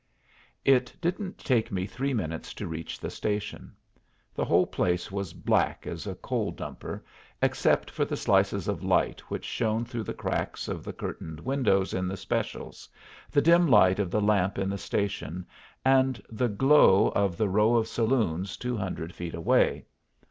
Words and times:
It 0.65 0.95
didn't 0.99 1.37
take 1.37 1.71
me 1.71 1.85
three 1.85 2.11
minutes 2.11 2.55
to 2.55 2.65
reach 2.65 2.99
the 2.99 3.11
station. 3.11 3.75
The 4.33 4.43
whole 4.43 4.65
place 4.65 5.11
was 5.11 5.31
black 5.31 5.85
as 5.85 6.07
a 6.07 6.15
coal 6.15 6.51
dumper, 6.53 7.03
except 7.39 7.91
for 7.91 8.03
the 8.03 8.17
slices 8.17 8.67
of 8.67 8.83
light 8.83 9.19
which 9.29 9.45
shone 9.45 9.85
through 9.85 10.05
the 10.05 10.15
cracks 10.15 10.67
of 10.67 10.83
the 10.83 10.91
curtained 10.91 11.39
windows 11.39 11.93
in 11.93 12.07
the 12.07 12.17
specials, 12.17 12.89
the 13.29 13.43
dim 13.43 13.67
light 13.67 13.99
of 13.99 14.09
the 14.09 14.21
lamp 14.21 14.57
in 14.57 14.69
the 14.71 14.77
station, 14.79 15.45
and 15.85 16.19
the 16.31 16.49
glow 16.49 17.09
of 17.09 17.37
the 17.37 17.47
row 17.47 17.75
of 17.75 17.87
saloons 17.87 18.57
two 18.57 18.75
hundred 18.75 19.13
feet 19.13 19.35
away. 19.35 19.85